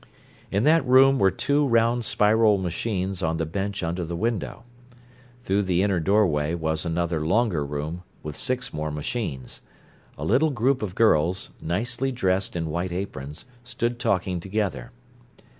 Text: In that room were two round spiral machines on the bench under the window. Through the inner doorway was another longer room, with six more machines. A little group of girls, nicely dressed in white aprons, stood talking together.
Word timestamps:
In 0.49 0.63
that 0.63 0.83
room 0.83 1.19
were 1.19 1.29
two 1.29 1.67
round 1.67 2.03
spiral 2.05 2.57
machines 2.57 3.21
on 3.21 3.37
the 3.37 3.45
bench 3.45 3.83
under 3.83 4.03
the 4.03 4.15
window. 4.15 4.63
Through 5.43 5.61
the 5.61 5.83
inner 5.83 5.99
doorway 5.99 6.55
was 6.55 6.87
another 6.87 7.23
longer 7.23 7.63
room, 7.63 8.01
with 8.23 8.35
six 8.35 8.73
more 8.73 8.89
machines. 8.89 9.61
A 10.17 10.25
little 10.25 10.49
group 10.49 10.81
of 10.81 10.95
girls, 10.95 11.51
nicely 11.61 12.11
dressed 12.11 12.55
in 12.55 12.71
white 12.71 12.91
aprons, 12.91 13.45
stood 13.63 13.99
talking 13.99 14.39
together. 14.39 14.89